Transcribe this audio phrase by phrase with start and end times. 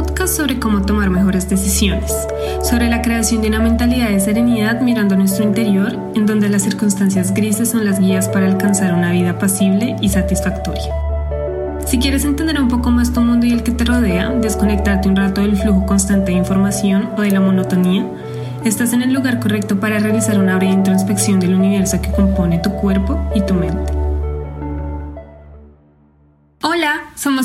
[0.00, 2.10] Podcast sobre cómo tomar mejores decisiones,
[2.62, 7.34] sobre la creación de una mentalidad de serenidad mirando nuestro interior, en donde las circunstancias
[7.34, 10.90] grises son las guías para alcanzar una vida pasible y satisfactoria.
[11.84, 15.16] Si quieres entender un poco más tu mundo y el que te rodea, desconectarte un
[15.16, 18.06] rato del flujo constante de información o de la monotonía,
[18.64, 22.70] estás en el lugar correcto para realizar una breve introspección del universo que compone tu
[22.70, 23.92] cuerpo y tu mente.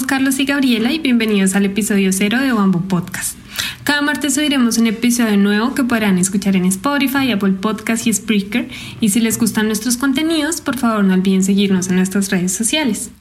[0.06, 3.38] Carlos y Gabriela y bienvenidos al episodio cero de Bamboo Podcast.
[3.84, 8.70] Cada martes subiremos un episodio nuevo que podrán escuchar en Spotify, Apple Podcast y Spreaker.
[9.02, 13.12] Y si les gustan nuestros contenidos, por favor no olviden seguirnos en nuestras redes sociales.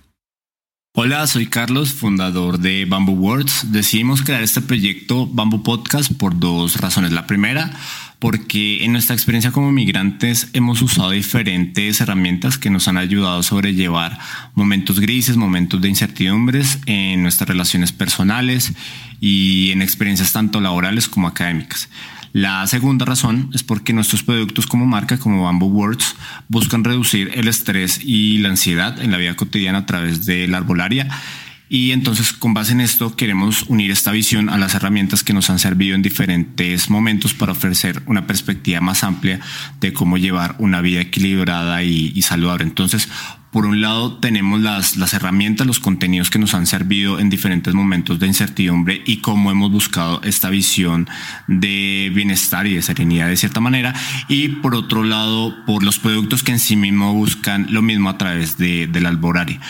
[0.96, 3.72] Hola, soy Carlos, fundador de Bamboo Words.
[3.72, 7.12] Decidimos crear este proyecto Bamboo Podcast por dos razones.
[7.12, 7.76] La primera,
[8.24, 13.42] porque en nuestra experiencia como migrantes hemos usado diferentes herramientas que nos han ayudado a
[13.42, 14.18] sobrellevar
[14.54, 18.72] momentos grises, momentos de incertidumbres en nuestras relaciones personales
[19.20, 21.90] y en experiencias tanto laborales como académicas.
[22.32, 26.16] La segunda razón es porque nuestros productos como marca, como Bamboo Words,
[26.48, 30.56] buscan reducir el estrés y la ansiedad en la vida cotidiana a través de la
[30.56, 31.08] arbolaria
[31.68, 35.48] y entonces con base en esto queremos unir esta visión a las herramientas que nos
[35.48, 39.40] han servido en diferentes momentos para ofrecer una perspectiva más amplia
[39.80, 42.64] de cómo llevar una vida equilibrada y, saludable.
[42.64, 43.08] Entonces,
[43.50, 47.72] por un lado tenemos las, las herramientas, los contenidos que nos han servido en diferentes
[47.72, 51.08] momentos de incertidumbre y cómo hemos buscado esta visión
[51.46, 53.94] de bienestar y de serenidad de cierta manera.
[54.28, 58.18] Y por otro lado, por los productos que en sí mismo buscan lo mismo a
[58.18, 59.60] través de, del alboraria.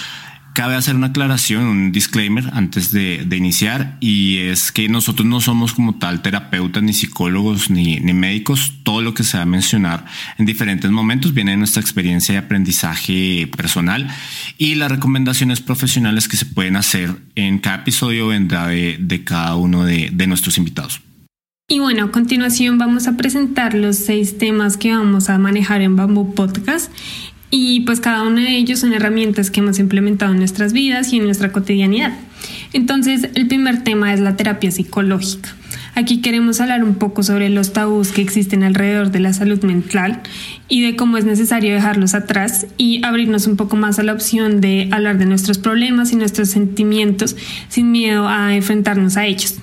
[0.54, 5.74] Cabe hacer una aclaración, un disclaimer antes de, iniciar y es que nosotros no somos
[5.74, 8.74] como tal terapeutas, ni psicólogos, ni, ni, médicos.
[8.84, 10.04] Todo lo que se va a mencionar
[10.38, 14.08] en diferentes momentos viene de nuestra experiencia de aprendizaje personal
[14.56, 19.56] y las recomendaciones profesionales que se pueden hacer en cada episodio vendrá de, de cada
[19.56, 21.00] uno de, de nuestros invitados.
[21.66, 25.96] Y bueno, a continuación vamos a presentar los seis temas que vamos a manejar en
[25.96, 26.92] Bamboo Podcast
[27.56, 31.18] y pues cada uno de ellos son herramientas que hemos implementado en nuestras vidas y
[31.18, 32.12] en nuestra cotidianidad.
[32.72, 35.54] Entonces, el primer tema es la terapia psicológica.
[35.94, 40.20] Aquí queremos hablar un poco sobre los tabús que existen alrededor de la salud mental
[40.68, 44.60] y de cómo es necesario dejarlos atrás y abrirnos un poco más a la opción
[44.60, 47.36] de hablar de nuestros problemas y nuestros sentimientos
[47.68, 49.58] sin miedo a enfrentarnos a ellos.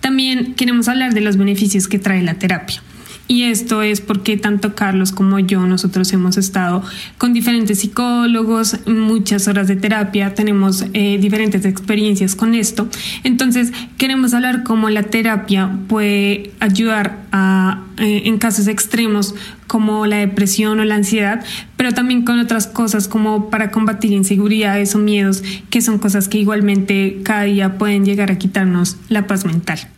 [0.00, 2.82] También queremos hablar de los beneficios que trae la terapia.
[3.30, 6.82] Y esto es porque tanto Carlos como yo, nosotros hemos estado
[7.16, 12.88] con diferentes psicólogos, muchas horas de terapia, tenemos eh, diferentes experiencias con esto.
[13.22, 19.36] Entonces, queremos hablar cómo la terapia puede ayudar a, eh, en casos extremos
[19.68, 21.44] como la depresión o la ansiedad,
[21.76, 26.38] pero también con otras cosas como para combatir inseguridades o miedos, que son cosas que
[26.38, 29.88] igualmente cada día pueden llegar a quitarnos la paz mental.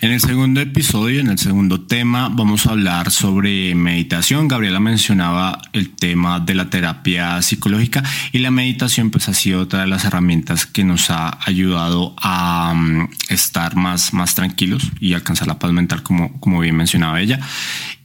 [0.00, 4.46] En el segundo episodio, en el segundo tema, vamos a hablar sobre meditación.
[4.46, 9.80] Gabriela mencionaba el tema de la terapia psicológica y la meditación pues ha sido otra
[9.80, 15.48] de las herramientas que nos ha ayudado a um, estar más, más tranquilos y alcanzar
[15.48, 17.40] la paz mental como, como bien mencionaba ella.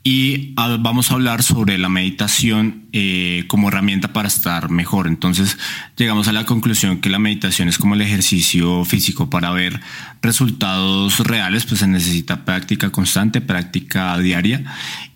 [0.05, 5.07] Y vamos a hablar sobre la meditación eh, como herramienta para estar mejor.
[5.07, 5.57] Entonces
[5.95, 9.79] llegamos a la conclusión que la meditación es como el ejercicio físico para ver
[10.21, 14.65] resultados reales, pues se necesita práctica constante, práctica diaria.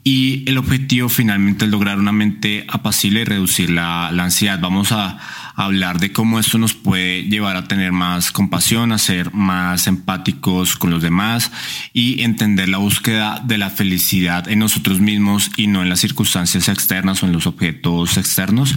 [0.06, 4.58] Y el objetivo finalmente es lograr una mente apacible y reducir la, la ansiedad.
[4.62, 5.18] Vamos a
[5.58, 10.78] hablar de cómo esto nos puede llevar a tener más compasión, a ser más empáticos
[10.78, 11.52] con los demás
[11.94, 16.70] y entender la búsqueda de la felicidad en nosotros mismos y no en las circunstancias
[16.70, 18.76] externas o en los objetos externos.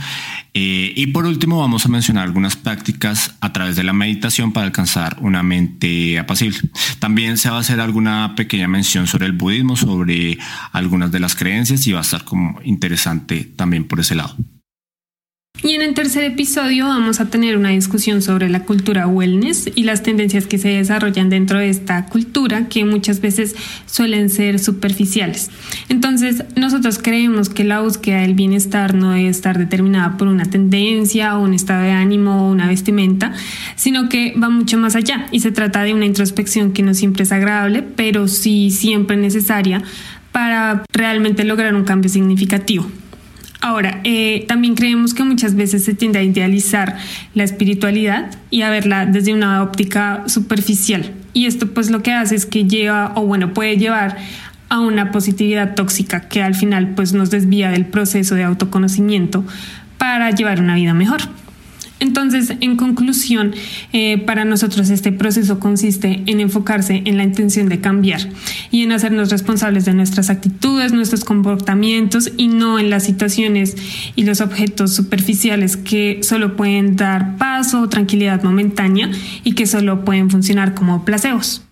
[0.54, 4.64] Eh, y por último vamos a mencionar algunas prácticas a través de la meditación para
[4.64, 6.58] alcanzar una mente apacible.
[6.99, 10.38] También se va a hacer alguna pequeña mención sobre el budismo, sobre
[10.72, 14.34] algunas de las creencias y va a estar como interesante también por ese lado.
[15.62, 19.82] Y en el tercer episodio vamos a tener una discusión sobre la cultura wellness y
[19.82, 23.54] las tendencias que se desarrollan dentro de esta cultura que muchas veces
[23.84, 25.50] suelen ser superficiales.
[25.90, 31.36] Entonces, nosotros creemos que la búsqueda del bienestar no debe estar determinada por una tendencia
[31.36, 33.34] o un estado de ánimo o una vestimenta,
[33.76, 37.24] sino que va mucho más allá y se trata de una introspección que no siempre
[37.24, 39.82] es agradable, pero sí siempre necesaria
[40.32, 42.90] para realmente lograr un cambio significativo.
[43.62, 46.96] Ahora, eh, también creemos que muchas veces se tiende a idealizar
[47.34, 51.12] la espiritualidad y a verla desde una óptica superficial.
[51.34, 54.16] Y esto pues lo que hace es que lleva, o bueno, puede llevar
[54.70, 59.44] a una positividad tóxica que al final pues nos desvía del proceso de autoconocimiento
[59.98, 61.20] para llevar una vida mejor.
[62.00, 63.55] Entonces, en conclusión,
[63.93, 68.20] eh, para nosotros este proceso consiste en enfocarse en la intención de cambiar
[68.70, 73.76] y en hacernos responsables de nuestras actitudes, nuestros comportamientos y no en las situaciones
[74.17, 79.11] y los objetos superficiales que solo pueden dar paso o tranquilidad momentánea
[79.44, 81.62] y que solo pueden funcionar como placebos.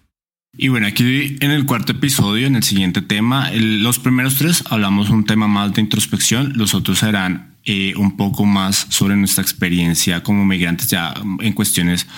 [0.61, 5.09] Y bueno, aquí en el cuarto episodio, en el siguiente tema, los primeros tres hablamos
[5.09, 10.25] un tema más de introspección, los otros serán eh, un poco más sobre nuestra experiencia
[10.25, 12.09] como migrantes ya en cuestiones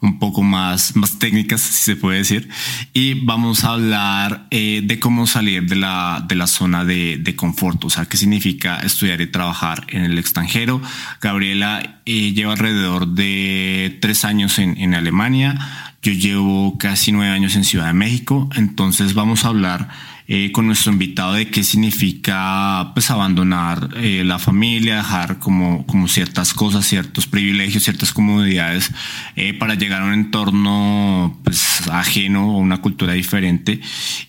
[0.00, 2.48] un poco más, más técnicas, si se puede decir.
[2.94, 7.36] Y vamos a hablar eh, de cómo salir de la, de la zona de, de,
[7.36, 10.80] confort, o sea, qué significa estudiar y trabajar en el extranjero.
[11.20, 15.89] Gabriela eh, lleva alrededor de tres años en, en Alemania.
[16.02, 18.48] Yo llevo casi nueve años en Ciudad de México.
[18.56, 19.88] Entonces vamos a hablar
[20.28, 26.08] eh, con nuestro invitado de qué significa pues abandonar eh, la familia, dejar como, como
[26.08, 28.92] ciertas cosas, ciertos privilegios, ciertas comodidades
[29.36, 33.80] eh, para llegar a un entorno pues ajeno o una cultura diferente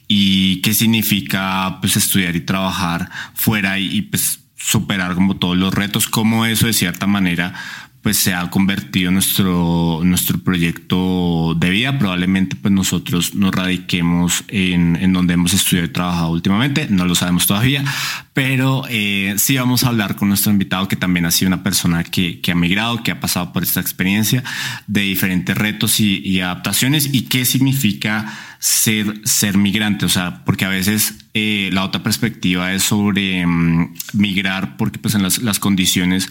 [0.09, 5.73] y qué significa pues estudiar y trabajar fuera y, y pues superar como todos los
[5.73, 7.53] retos, cómo eso de cierta manera
[8.01, 11.97] pues se ha convertido nuestro, nuestro proyecto de vida.
[11.99, 17.15] Probablemente pues nosotros nos radiquemos en, en donde hemos estudiado y trabajado últimamente, no lo
[17.15, 17.83] sabemos todavía,
[18.33, 22.03] pero eh, sí vamos a hablar con nuestro invitado que también ha sido una persona
[22.03, 24.43] que, que ha migrado, que ha pasado por esta experiencia
[24.87, 30.65] de diferentes retos y, y adaptaciones y qué significa ser, ser migrante, o sea, porque
[30.65, 35.57] a veces eh, la otra perspectiva es sobre mm, migrar, porque pues en las, las
[35.57, 36.29] condiciones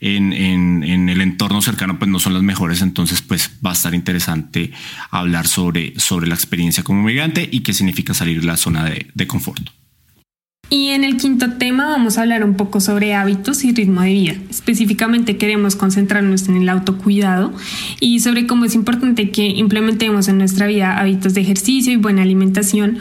[0.00, 3.72] en, en, en, el entorno cercano pues no son las mejores, entonces pues va a
[3.72, 4.70] estar interesante
[5.10, 9.08] hablar sobre, sobre la experiencia como migrante y qué significa salir de la zona de,
[9.12, 9.81] de confort.
[10.72, 14.14] Y en el quinto tema vamos a hablar un poco sobre hábitos y ritmo de
[14.14, 14.34] vida.
[14.48, 17.52] Específicamente queremos concentrarnos en el autocuidado
[18.00, 22.22] y sobre cómo es importante que implementemos en nuestra vida hábitos de ejercicio y buena
[22.22, 22.96] alimentación.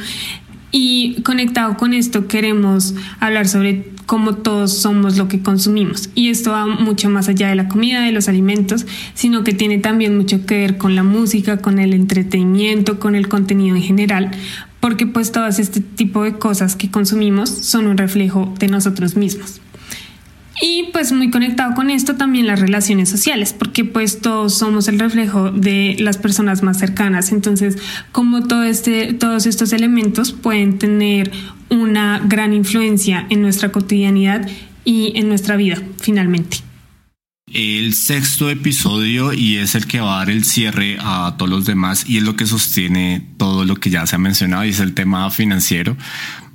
[0.73, 6.09] Y conectado con esto queremos hablar sobre cómo todos somos lo que consumimos.
[6.13, 9.77] Y esto va mucho más allá de la comida, de los alimentos, sino que tiene
[9.77, 14.31] también mucho que ver con la música, con el entretenimiento, con el contenido en general,
[14.81, 19.61] porque pues todas este tipo de cosas que consumimos son un reflejo de nosotros mismos.
[20.63, 24.99] Y pues muy conectado con esto también las relaciones sociales, porque pues todos somos el
[24.99, 27.31] reflejo de las personas más cercanas.
[27.31, 27.77] Entonces,
[28.11, 31.31] como todo este, todos estos elementos pueden tener
[31.69, 34.47] una gran influencia en nuestra cotidianidad
[34.83, 36.70] y en nuestra vida, finalmente
[37.53, 41.65] el sexto episodio y es el que va a dar el cierre a todos los
[41.65, 44.79] demás y es lo que sostiene todo lo que ya se ha mencionado y es
[44.79, 45.97] el tema financiero.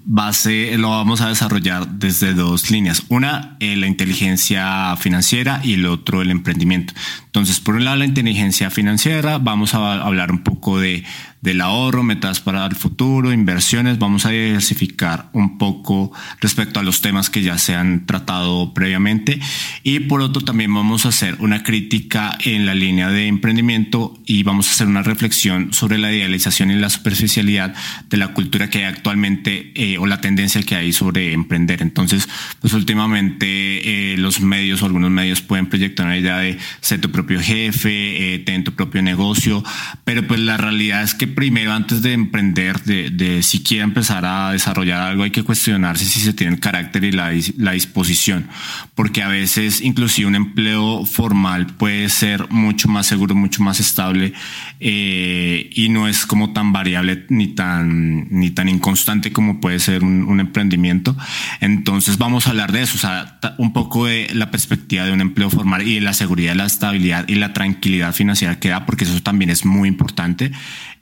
[0.08, 3.02] Base lo vamos a desarrollar desde dos líneas.
[3.08, 6.94] Una, eh, la inteligencia financiera y el otro, el emprendimiento.
[7.24, 11.02] Entonces, por un lado, la inteligencia financiera, vamos a hablar un poco de,
[11.46, 14.00] del ahorro, metas para el futuro, inversiones.
[14.00, 19.38] Vamos a diversificar un poco respecto a los temas que ya se han tratado previamente.
[19.84, 24.42] Y por otro, también vamos a hacer una crítica en la línea de emprendimiento y
[24.42, 27.74] vamos a hacer una reflexión sobre la idealización y la superficialidad
[28.10, 31.80] de la cultura que hay actualmente eh, o la tendencia que hay sobre emprender.
[31.80, 32.28] Entonces,
[32.60, 37.12] pues últimamente eh, los medios o algunos medios pueden proyectar una idea de ser tu
[37.12, 39.62] propio jefe, eh, tu propio negocio,
[40.02, 44.50] pero pues la realidad es que primero, antes de emprender, de, de siquiera empezar a
[44.50, 47.30] desarrollar algo, hay que cuestionarse si se tiene el carácter y la,
[47.72, 48.48] disposición,
[48.94, 54.32] porque a veces inclusive un empleo formal puede ser mucho más seguro, mucho más estable
[54.80, 60.02] eh, y no es como tan variable ni tan, ni tan inconstante como puede ser
[60.02, 61.14] un emprendimiento.
[61.60, 65.20] Entonces vamos a hablar de eso, o sea, un poco de la perspectiva de un
[65.20, 69.04] empleo formal y de la seguridad, la estabilidad y la tranquilidad financiera que da, porque
[69.04, 70.52] eso también es muy importante.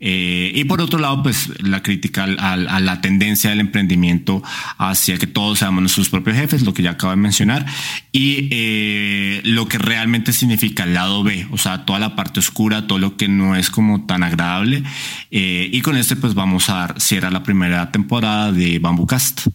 [0.00, 4.42] Eh, y por otro lado, pues la crítica a, la tendencia del emprendimiento
[4.78, 7.66] hacia que todos seamos nuestros propios jefes, lo que ya acabo de mencionar,
[8.12, 12.86] y eh, lo que realmente significa el lado B, o sea, toda la parte oscura,
[12.86, 14.82] todo lo que no es como tan agradable.
[15.30, 19.48] Eh, y con este, pues vamos a dar cierra la primera temporada de Bambucast.